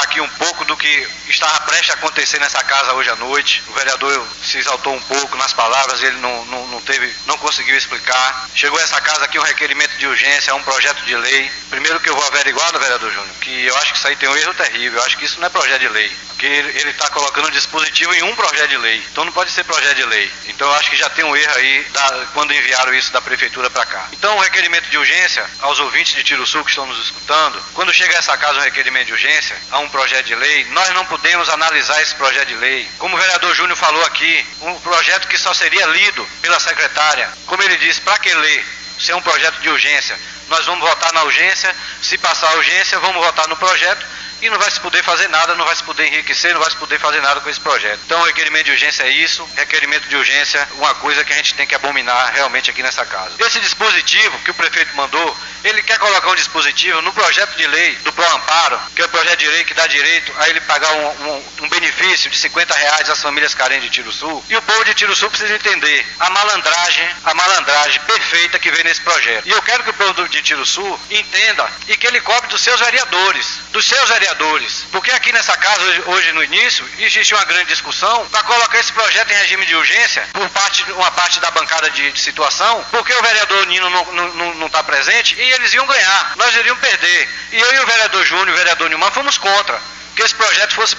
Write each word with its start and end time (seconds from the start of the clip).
explicar 0.00 0.02
aqui 0.02 0.20
um 0.20 0.28
pouco 0.28 0.64
do 0.64 0.76
que 0.76 1.08
estava 1.28 1.60
prestes 1.60 1.90
a 1.90 1.94
acontecer 1.94 2.38
nessa 2.38 2.62
casa 2.64 2.92
hoje 2.94 3.10
à 3.10 3.16
noite. 3.16 3.62
O 3.68 3.72
vereador 3.72 4.26
se 4.42 4.58
exaltou 4.58 4.94
um 4.94 5.00
pouco 5.02 5.36
nas 5.36 5.52
palavras, 5.52 6.02
ele 6.02 6.16
não, 6.18 6.44
não, 6.46 6.66
não 6.68 6.80
teve, 6.80 7.12
não 7.26 7.36
conseguiu 7.38 7.76
explicar. 7.76 8.48
Chegou 8.54 8.78
a 8.78 8.82
essa 8.82 9.00
casa 9.00 9.24
aqui 9.24 9.38
um 9.38 9.42
requerimento 9.42 9.96
de 9.96 10.06
urgência, 10.06 10.54
um 10.54 10.62
projeto 10.62 11.02
de 11.04 11.16
lei. 11.16 11.50
Primeiro 11.68 12.00
que 12.00 12.08
eu 12.08 12.16
vou 12.16 12.26
averiguar, 12.26 12.72
vereador 12.78 13.12
Júnior, 13.12 13.34
que 13.40 13.66
eu 13.66 13.76
acho 13.76 13.92
que 13.92 13.98
isso 13.98 14.08
aí 14.08 14.16
tem 14.16 14.28
um 14.28 14.36
erro 14.36 14.54
terrível. 14.54 14.98
Eu 14.98 15.06
acho 15.06 15.16
que 15.16 15.24
isso 15.24 15.38
não 15.38 15.46
é 15.46 15.50
projeto 15.50 15.80
de 15.80 15.88
lei. 15.88 16.10
Porque 16.28 16.46
ele 16.46 16.90
está 16.90 17.10
colocando 17.10 17.48
um 17.48 17.50
dispositivo 17.50 18.14
em 18.14 18.22
um 18.22 18.34
projeto 18.34 18.70
de 18.70 18.78
lei. 18.78 19.04
Então 19.12 19.26
não 19.26 19.32
pode 19.32 19.50
ser 19.50 19.62
projeto 19.64 19.96
de 19.96 20.04
lei. 20.04 20.32
Então 20.46 20.66
eu 20.66 20.74
acho 20.74 20.88
que 20.88 20.96
já 20.96 21.10
tem 21.10 21.22
um 21.22 21.36
erro 21.36 21.54
aí 21.56 21.84
da, 21.92 22.26
quando 22.32 22.54
enviaram 22.54 22.94
isso 22.94 23.12
da 23.12 23.20
prefeitura 23.20 23.68
para 23.68 23.84
cá. 23.84 24.08
Então 24.12 24.38
o 24.38 24.40
requerimento 24.40 24.88
de 24.88 24.96
urgência 24.96 25.44
aos 25.60 25.78
ouvintes 25.80 26.14
de 26.14 26.24
Tiro 26.24 26.46
Sul 26.46 26.64
que 26.64 26.70
estão 26.70 26.86
nos 26.86 26.98
escutando, 27.04 27.62
quando 27.74 27.92
chega 27.92 28.16
a 28.16 28.18
essa 28.18 28.36
casa 28.38 28.58
um 28.58 28.62
requerimento 28.62 29.08
de 29.08 29.12
urgência 29.12 29.54
a 29.70 29.80
um 29.80 29.88
projeto 29.90 30.26
de 30.26 30.34
lei, 30.34 30.64
nós 30.70 30.88
não 30.90 31.04
podemos 31.06 31.48
analisar 31.48 32.00
esse 32.02 32.14
projeto 32.14 32.48
de 32.48 32.54
lei. 32.54 32.88
Como 32.98 33.16
o 33.16 33.18
vereador 33.18 33.54
Júnior 33.54 33.76
falou 33.76 34.04
aqui, 34.04 34.46
um 34.62 34.80
projeto 34.80 35.28
que 35.28 35.38
só 35.38 35.52
seria 35.52 35.86
lido 35.86 36.26
pela 36.40 36.58
secretária. 36.58 37.30
Como 37.46 37.62
ele 37.62 37.76
disse, 37.76 38.00
para 38.00 38.18
que 38.18 38.32
ler? 38.32 38.64
Se 38.98 39.12
é 39.12 39.16
um 39.16 39.22
projeto 39.22 39.60
de 39.60 39.68
urgência, 39.68 40.18
nós 40.48 40.66
vamos 40.66 40.86
votar 40.86 41.12
na 41.12 41.22
urgência. 41.22 41.74
Se 42.02 42.18
passar 42.18 42.48
a 42.48 42.56
urgência, 42.56 42.98
vamos 42.98 43.24
votar 43.24 43.48
no 43.48 43.56
projeto 43.56 44.04
e 44.42 44.48
não 44.48 44.58
vai 44.58 44.70
se 44.70 44.80
poder 44.80 45.02
fazer 45.02 45.28
nada, 45.28 45.54
não 45.54 45.64
vai 45.64 45.76
se 45.76 45.82
poder 45.82 46.06
enriquecer, 46.06 46.52
não 46.52 46.60
vai 46.60 46.70
se 46.70 46.76
poder 46.76 46.98
fazer 46.98 47.20
nada 47.20 47.40
com 47.40 47.50
esse 47.50 47.60
projeto. 47.60 48.00
Então, 48.04 48.22
requerimento 48.22 48.64
de 48.64 48.72
urgência 48.72 49.02
é 49.02 49.10
isso, 49.10 49.48
requerimento 49.56 50.08
de 50.08 50.16
urgência, 50.16 50.66
uma 50.72 50.94
coisa 50.94 51.24
que 51.24 51.32
a 51.32 51.36
gente 51.36 51.54
tem 51.54 51.66
que 51.66 51.74
abominar 51.74 52.32
realmente 52.32 52.70
aqui 52.70 52.82
nessa 52.82 53.04
casa. 53.04 53.34
Esse 53.38 53.60
dispositivo 53.60 54.38
que 54.40 54.50
o 54.50 54.54
prefeito 54.54 54.94
mandou, 54.96 55.36
ele 55.64 55.82
quer 55.82 55.98
colocar 55.98 56.30
um 56.30 56.34
dispositivo 56.34 57.02
no 57.02 57.12
projeto 57.12 57.56
de 57.56 57.66
lei 57.66 57.94
do 57.96 58.12
Pro 58.12 58.24
Amparo, 58.34 58.80
que 58.94 59.02
é 59.02 59.04
o 59.04 59.08
projeto 59.08 59.38
de 59.38 59.48
lei 59.48 59.64
que 59.64 59.74
dá 59.74 59.86
direito 59.86 60.32
a 60.38 60.48
ele 60.48 60.60
pagar 60.62 60.92
um, 60.92 61.06
um, 61.08 61.44
um 61.62 61.68
benefício 61.68 61.89
de 62.00 62.38
50 62.38 62.74
reais 62.74 63.10
às 63.10 63.20
famílias 63.20 63.54
carentes 63.54 63.84
de 63.84 63.90
Tiro 63.90 64.10
Sul. 64.10 64.42
E 64.48 64.56
o 64.56 64.62
povo 64.62 64.84
de 64.84 64.94
Tiro 64.94 65.14
Sul 65.14 65.28
precisa 65.28 65.54
entender 65.54 66.06
a 66.18 66.30
malandragem, 66.30 67.08
a 67.24 67.34
malandragem 67.34 68.00
perfeita 68.02 68.58
que 68.58 68.70
vem 68.70 68.84
nesse 68.84 69.02
projeto. 69.02 69.46
E 69.46 69.50
eu 69.50 69.60
quero 69.62 69.84
que 69.84 69.90
o 69.90 69.94
povo 69.94 70.28
de 70.28 70.42
Tiro 70.42 70.64
Sul 70.64 70.98
entenda 71.10 71.70
e 71.88 71.96
que 71.96 72.06
ele 72.06 72.20
cobre 72.20 72.48
dos 72.48 72.62
seus 72.62 72.80
vereadores, 72.80 73.60
dos 73.70 73.84
seus 73.84 74.08
vereadores. 74.08 74.86
Porque 74.90 75.10
aqui 75.10 75.30
nessa 75.32 75.56
casa, 75.56 75.82
hoje, 76.06 76.32
no 76.32 76.42
início, 76.42 76.88
existe 76.98 77.34
uma 77.34 77.44
grande 77.44 77.66
discussão 77.66 78.26
para 78.28 78.42
colocar 78.44 78.78
esse 78.78 78.92
projeto 78.92 79.30
em 79.30 79.36
regime 79.36 79.66
de 79.66 79.76
urgência 79.76 80.26
por 80.32 80.48
parte 80.50 80.82
uma 80.92 81.10
parte 81.10 81.38
da 81.40 81.50
bancada 81.50 81.90
de, 81.90 82.12
de 82.12 82.20
situação, 82.20 82.84
porque 82.90 83.12
o 83.12 83.22
vereador 83.22 83.66
Nino 83.66 83.90
não 83.90 84.66
está 84.66 84.82
presente 84.82 85.34
e 85.36 85.52
eles 85.52 85.72
iam 85.74 85.86
ganhar, 85.86 86.32
nós 86.36 86.54
iríamos 86.56 86.80
perder. 86.80 87.28
E 87.52 87.60
eu 87.60 87.74
e 87.74 87.78
o 87.80 87.86
vereador 87.86 88.24
Júnior 88.24 88.48
e 88.48 88.52
o 88.52 88.56
vereador 88.56 88.88
Nilman 88.88 89.10
fomos 89.10 89.36
contra 89.36 89.80
que 90.20 90.26
esse 90.26 90.34
projeto 90.34 90.74
fosse 90.74 90.94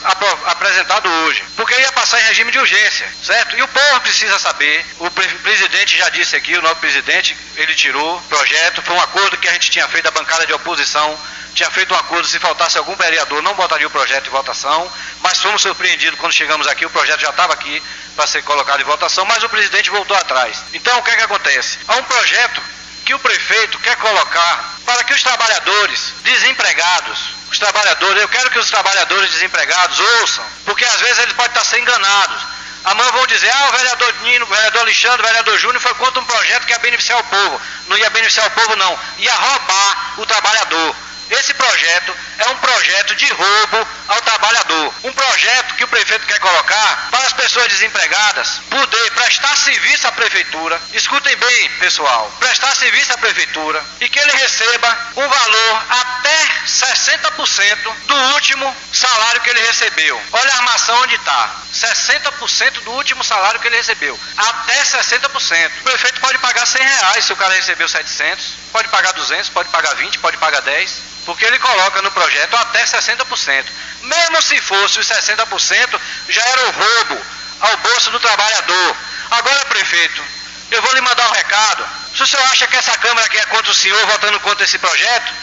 apresentado 0.48 1.08
hoje, 1.08 1.44
porque 1.56 1.76
ia 1.76 1.92
passar 1.92 2.20
em 2.22 2.26
regime 2.26 2.52
de 2.52 2.58
urgência, 2.58 3.08
certo? 3.24 3.56
E 3.56 3.62
o 3.62 3.68
povo 3.68 4.02
precisa 4.02 4.40
saber, 4.40 4.84
o 4.98 5.12
pre 5.12 5.28
presidente 5.28 5.96
já 5.96 6.10
disse 6.10 6.36
aqui, 6.36 6.58
o 6.58 6.62
novo 6.62 6.76
presidente, 6.78 7.38
ele 7.56 7.76
tirou 7.76 8.18
o 8.18 8.22
projeto, 8.24 8.82
foi 8.82 8.96
um 8.96 9.02
acordo 9.02 9.38
que 9.38 9.48
a 9.48 9.54
gente 9.54 9.70
tinha 9.70 9.88
feito, 9.88 10.08
a 10.08 10.12
bancada 10.12 10.48
de 10.48 10.54
oposição 10.54 11.16
tinha 11.54 11.70
feito 11.70 11.94
um 11.94 11.98
acordo, 11.98 12.28
se 12.28 12.40
faltasse 12.40 12.80
algum 12.80 12.96
vereador, 12.96 13.44
não 13.44 13.54
botaria 13.54 13.86
o 13.86 13.92
projeto 13.92 14.26
em 14.26 14.32
votação, 14.32 14.92
mas 15.22 15.40
fomos 15.40 15.62
surpreendidos 15.62 16.20
quando 16.20 16.32
chegamos 16.32 16.66
aqui, 16.66 16.84
o 16.86 16.90
projeto 16.90 17.20
já 17.20 17.30
estava 17.30 17.54
aqui 17.54 17.84
para 18.16 18.26
ser 18.26 18.42
colocado 18.42 18.82
em 18.82 18.86
votação, 18.86 19.24
mas 19.26 19.44
o 19.44 19.50
presidente 19.50 19.92
voltou 19.92 20.18
atrás. 20.18 20.64
Então, 20.74 20.98
o 20.98 21.04
que 21.04 21.12
é 21.12 21.16
que 21.18 21.24
acontece? 21.24 21.78
Há 21.88 21.98
um 21.98 22.04
projeto 22.04 22.62
que 23.06 23.14
o 23.14 23.20
prefeito 23.20 23.78
quer 23.80 23.98
colocar 23.98 24.78
para 24.86 25.04
que 25.04 25.14
os 25.14 25.22
trabalhadores 25.22 26.14
desempregados, 26.24 27.20
os 27.20 27.41
trabalhadores, 27.62 28.22
eu 28.22 28.28
quero 28.28 28.50
que 28.50 28.60
os 28.60 28.70
trabalhadores 28.70 29.32
desempregados 29.32 30.00
ouçam, 30.00 30.44
porque 30.66 30.84
às 30.84 31.00
vezes 31.00 31.20
eles 31.20 31.34
podem 31.34 31.52
estar 31.52 31.64
sendo 31.64 31.84
enganados. 31.84 32.42
Amanhã 32.84 33.12
vão 33.12 33.28
dizer, 33.28 33.50
ah, 33.50 33.70
o 33.70 33.72
vereador 33.78 34.14
Nino, 34.24 34.46
o 34.46 34.50
vereador 34.50 34.82
Alexandre, 34.82 35.22
o 35.22 35.26
vereador 35.28 35.58
Júnior 35.60 35.80
foi 35.80 35.94
contra 35.94 36.20
um 36.20 36.26
projeto 36.26 36.66
que 36.66 36.72
ia 36.72 36.80
beneficiar 36.80 37.20
o 37.20 37.24
povo. 37.24 37.62
Não 37.88 37.98
ia 37.98 38.10
beneficiar 38.10 38.48
o 38.48 38.52
povo, 38.52 38.76
não. 38.76 39.00
Ia 39.20 39.36
roubar 39.36 40.14
o 40.18 40.26
trabalhador. 40.26 40.96
Esse 41.30 41.54
projeto 41.54 42.14
é 42.40 42.50
projeto 42.72 43.16
de 43.16 43.28
roubo 43.34 43.88
ao 44.08 44.22
trabalhador. 44.22 44.94
Um 45.04 45.14
projeto 45.14 45.76
que 45.76 45.84
o 45.84 45.88
prefeito 45.88 46.26
quer 46.26 46.40
colocar 46.40 47.08
para 47.12 47.26
as 47.26 47.34
pessoas 47.34 47.68
desempregadas 47.68 48.62
poder 48.70 49.12
prestar 49.12 49.56
serviço 49.58 50.08
à 50.08 50.12
prefeitura. 50.12 50.82
Escutem 50.94 51.36
bem, 51.36 51.70
pessoal, 51.80 52.32
prestar 52.40 52.74
serviço 52.76 53.14
à 53.14 53.18
prefeitura 53.18 53.84
e 54.00 54.08
que 54.08 54.20
ele 54.20 54.32
receba 54.32 54.98
um 55.18 55.28
valor 55.28 55.84
até 55.90 56.48
60% 56.66 57.94
do 58.08 58.16
último 58.34 58.76
salário 58.94 59.42
que 59.42 59.50
ele 59.50 59.62
recebeu. 59.62 60.22
Olha 60.32 60.54
a 60.54 60.58
armação 60.58 61.02
onde 61.02 61.16
está. 61.16 61.50
60% 61.74 62.84
do 62.84 62.92
último 62.92 63.24
salário 63.24 63.60
que 63.60 63.68
ele 63.68 63.78
recebeu. 63.78 64.18
Até 64.38 64.84
60%. 64.84 65.72
O 65.80 65.84
prefeito 65.84 66.20
pode 66.20 66.38
pagar 66.40 66.66
100 66.66 66.82
reais 66.82 67.26
se 67.26 67.34
o 67.34 67.36
cara 67.36 67.54
recebeu 67.54 67.88
700. 67.88 68.56
Pode 68.72 68.88
pagar 68.90 69.12
200, 69.14 69.50
pode 69.50 69.70
pagar 69.70 69.96
20, 69.96 70.20
pode 70.20 70.38
pagar 70.38 70.62
10. 70.62 71.12
Porque 71.26 71.46
ele 71.46 71.60
coloca 71.60 72.02
no 72.02 72.12
projeto 72.12 72.56
até 72.62 72.84
60%. 72.84 73.66
Mesmo 74.04 74.42
se 74.42 74.60
fosse 74.62 75.00
os 75.00 75.08
60%, 75.08 76.00
já 76.30 76.42
era 76.42 76.68
o 76.68 76.72
roubo 76.72 77.26
ao 77.62 77.78
bolso 77.78 78.12
do 78.12 78.20
trabalhador. 78.20 78.96
Agora, 79.32 79.66
prefeito, 79.66 80.24
eu 80.72 80.82
vou 80.82 80.94
lhe 80.94 81.02
mandar 81.02 81.28
um 81.28 81.34
recado. 81.34 81.86
Se 82.16 82.24
o 82.24 82.28
senhor 82.28 82.44
acha 82.52 82.68
que 82.68 82.76
essa 82.76 82.98
Câmara 82.98 83.26
aqui 83.26 83.38
é 83.38 83.46
contra 83.46 83.72
o 83.72 83.76
senhor, 83.76 84.06
votando 84.08 84.40
contra 84.40 84.66
esse 84.66 84.78
projeto, 84.78 85.34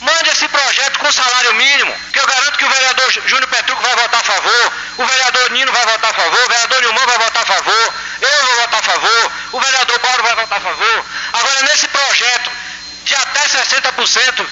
mande 0.00 0.30
esse 0.30 0.48
projeto 0.48 0.98
com 0.98 1.12
salário 1.12 1.54
mínimo, 1.54 1.94
que 2.12 2.18
eu 2.18 2.26
garanto 2.26 2.58
que 2.58 2.64
o 2.64 2.70
vereador 2.70 3.10
Júnior 3.12 3.46
Petruco 3.48 3.82
vai 3.82 3.96
votar 3.96 4.20
a 4.20 4.24
favor, 4.24 4.72
o 4.98 5.06
vereador 5.06 5.50
Nino 5.50 5.72
vai 5.72 5.86
votar 5.86 6.10
a 6.10 6.14
favor, 6.14 6.44
o 6.44 6.48
vereador 6.48 6.80
Nilmão 6.80 7.06
vai 7.06 7.18
votar 7.18 7.42
a 7.42 7.46
favor, 7.46 7.94
eu 8.20 8.46
vou 8.46 8.56
votar 8.60 8.80
a 8.80 8.82
favor, 8.82 9.32
o 9.52 9.60
vereador 9.60 9.98
Paulo 10.00 10.22
vai 10.22 10.34
votar 10.36 10.58
a 10.58 10.60
favor. 10.60 11.04
Agora, 11.32 11.62
nesse 11.62 11.88
projeto 11.88 12.50
de 13.04 13.14
até 13.14 13.40
60%, 13.40 14.46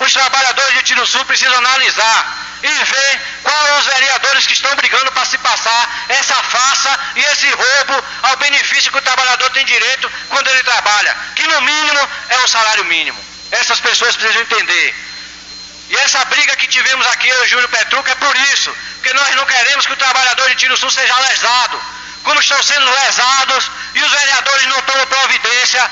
os 0.00 0.12
trabalhadores 0.12 0.74
de 0.74 0.82
Tiro 0.82 1.06
Sul 1.06 1.24
precisam 1.26 1.56
analisar 1.58 2.38
e 2.62 2.68
ver 2.68 3.20
quais 3.42 3.78
os 3.78 3.86
vereadores 3.86 4.46
que 4.46 4.54
estão 4.54 4.74
brigando 4.76 5.12
para 5.12 5.26
se 5.26 5.36
passar 5.38 6.06
essa 6.08 6.34
farsa 6.34 6.98
e 7.16 7.20
esse 7.20 7.50
roubo 7.50 8.04
ao 8.22 8.36
benefício 8.38 8.90
que 8.90 8.98
o 8.98 9.02
trabalhador 9.02 9.50
tem 9.50 9.64
direito 9.64 10.10
quando 10.30 10.48
ele 10.48 10.62
trabalha, 10.62 11.16
que 11.36 11.46
no 11.46 11.60
mínimo 11.60 12.08
é 12.30 12.38
um 12.38 12.48
salário 12.48 12.84
mínimo. 12.86 13.22
Essas 13.50 13.78
pessoas 13.80 14.16
precisam 14.16 14.42
entender. 14.42 14.94
E 15.90 15.96
essa 15.96 16.24
briga 16.26 16.56
que 16.56 16.68
tivemos 16.68 17.06
aqui, 17.08 17.28
eu 17.28 17.42
e 17.42 17.46
o 17.46 17.48
Júlio 17.48 17.68
Petruca, 17.68 18.12
é 18.12 18.14
por 18.14 18.36
isso, 18.54 18.74
porque 18.94 19.12
nós 19.12 19.34
não 19.34 19.44
queremos 19.44 19.86
que 19.86 19.92
o 19.92 19.96
trabalhador 19.96 20.48
de 20.48 20.54
Tiro 20.54 20.76
Sul 20.78 20.90
seja 20.90 21.18
lesado, 21.28 21.82
como 22.22 22.40
estão 22.40 22.62
sendo 22.62 22.90
lesados 22.90 23.70
e 23.94 24.02
os 24.02 24.10
vereadores 24.10 24.66
não 24.66 24.80
tomam 24.82 25.06
providência 25.06 25.90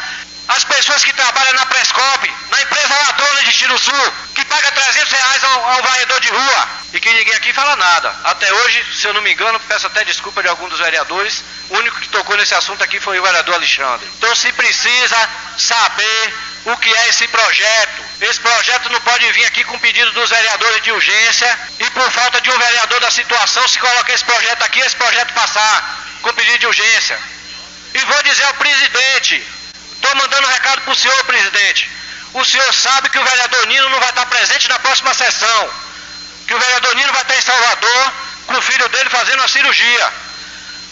as 0.48 0.64
pessoas 0.64 1.04
que 1.04 1.12
trabalham 1.12 1.52
na 1.52 1.66
Prescop, 1.66 2.34
na 2.50 2.62
empresa 2.62 2.94
ladrona 2.94 3.44
de 3.44 3.52
Tiro 3.52 3.78
Sul, 3.78 4.12
que 4.34 4.44
paga 4.46 4.72
300 4.72 5.12
reais 5.12 5.44
ao, 5.44 5.70
ao 5.70 5.82
varredor 5.82 6.20
de 6.20 6.30
rua 6.30 6.68
e 6.94 7.00
que 7.00 7.12
ninguém 7.12 7.34
aqui 7.34 7.52
fala 7.52 7.76
nada. 7.76 8.14
Até 8.24 8.50
hoje, 8.52 8.84
se 8.94 9.06
eu 9.06 9.12
não 9.12 9.20
me 9.20 9.32
engano, 9.32 9.60
peço 9.60 9.86
até 9.86 10.04
desculpa 10.04 10.42
de 10.42 10.48
algum 10.48 10.66
dos 10.68 10.78
vereadores, 10.78 11.44
o 11.68 11.76
único 11.76 12.00
que 12.00 12.08
tocou 12.08 12.34
nesse 12.36 12.54
assunto 12.54 12.82
aqui 12.82 12.98
foi 12.98 13.18
o 13.18 13.22
vereador 13.22 13.56
Alexandre. 13.56 14.08
Então 14.16 14.34
se 14.34 14.50
precisa 14.52 15.28
saber 15.58 16.34
o 16.64 16.76
que 16.78 16.94
é 16.94 17.08
esse 17.08 17.28
projeto. 17.28 18.02
Esse 18.22 18.40
projeto 18.40 18.88
não 18.90 19.00
pode 19.02 19.30
vir 19.32 19.44
aqui 19.44 19.64
com 19.64 19.78
pedido 19.78 20.10
dos 20.12 20.30
vereadores 20.30 20.82
de 20.82 20.92
urgência 20.92 21.58
e 21.78 21.90
por 21.90 22.10
falta 22.10 22.40
de 22.40 22.50
um 22.50 22.58
vereador 22.58 23.00
da 23.00 23.10
situação, 23.10 23.68
se 23.68 23.78
colocar 23.78 24.12
esse 24.14 24.24
projeto 24.24 24.62
aqui, 24.62 24.80
esse 24.80 24.96
projeto 24.96 25.34
passar 25.34 26.06
com 26.22 26.32
pedido 26.32 26.58
de 26.58 26.66
urgência. 26.66 27.18
E 27.94 27.98
vou 27.98 28.22
dizer 28.22 28.44
ao 28.44 28.54
presidente, 28.54 29.46
Estou 29.98 30.14
mandando 30.14 30.46
um 30.46 30.50
recado 30.50 30.80
para 30.82 30.92
o 30.92 30.96
senhor, 30.96 31.24
presidente. 31.24 31.90
O 32.32 32.44
senhor 32.44 32.72
sabe 32.72 33.08
que 33.10 33.18
o 33.18 33.24
vereador 33.24 33.66
Nino 33.66 33.88
não 33.90 33.98
vai 33.98 34.10
estar 34.10 34.26
presente 34.26 34.68
na 34.68 34.78
próxima 34.78 35.12
sessão. 35.12 35.70
Que 36.46 36.54
o 36.54 36.58
vereador 36.58 36.94
Nino 36.94 37.12
vai 37.12 37.22
estar 37.22 37.36
em 37.36 37.42
Salvador 37.42 38.12
com 38.46 38.54
o 38.54 38.62
filho 38.62 38.88
dele 38.88 39.10
fazendo 39.10 39.40
uma 39.40 39.48
cirurgia. 39.48 40.12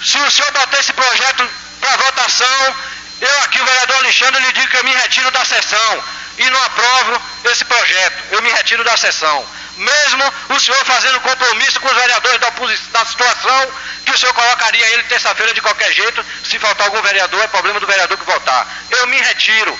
Se 0.02 0.18
o 0.18 0.30
senhor 0.30 0.50
botar 0.52 0.78
esse 0.80 0.92
projeto 0.92 1.48
para 1.80 1.96
votação, 1.96 2.76
eu 3.20 3.40
aqui, 3.44 3.60
o 3.60 3.64
vereador 3.64 3.96
Alexandre, 3.96 4.42
lhe 4.42 4.52
digo 4.52 4.68
que 4.68 4.76
eu 4.76 4.84
me 4.84 4.92
retiro 4.92 5.30
da 5.30 5.44
sessão 5.44 6.04
e 6.38 6.50
não 6.50 6.62
aprovo 6.64 7.22
esse 7.44 7.64
projeto. 7.64 8.24
Eu 8.32 8.42
me 8.42 8.50
retiro 8.50 8.84
da 8.84 8.96
sessão. 8.96 9.46
Mesmo 9.76 10.32
o 10.50 10.60
senhor 10.60 10.84
fazendo 10.84 11.20
compromisso 11.20 11.80
com 11.80 11.88
os 11.88 11.94
vereadores 11.94 12.40
da, 12.40 12.50
da 12.50 13.06
situação, 13.06 13.72
que 14.04 14.12
o 14.12 14.18
senhor 14.18 14.32
colocaria 14.32 14.88
ele 14.88 15.02
terça-feira 15.04 15.52
de 15.52 15.60
qualquer 15.60 15.92
jeito, 15.92 16.24
se 16.44 16.58
faltar 16.58 16.86
algum 16.86 17.02
vereador, 17.02 17.42
é 17.42 17.46
problema 17.48 17.78
do 17.78 17.86
vereador 17.86 18.16
que 18.16 18.24
votar. 18.24 18.66
Eu 18.90 19.06
me 19.06 19.20
retiro. 19.20 19.78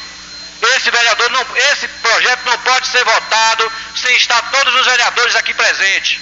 Esse 0.77 0.91
vereador 0.91 1.31
não, 1.31 1.47
esse 1.73 1.87
projeto 1.89 2.41
não 2.45 2.59
pode 2.59 2.87
ser 2.89 3.05
votado 3.05 3.73
sem 3.95 4.17
estar 4.17 4.41
todos 4.51 4.75
os 4.75 4.87
vereadores 4.87 5.37
aqui 5.37 5.53
presentes. 5.55 6.21